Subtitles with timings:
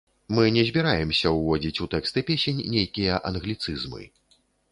[0.35, 4.01] Мы не збіраемся ўводзіць у тэксты песень нейкія англіцызмы.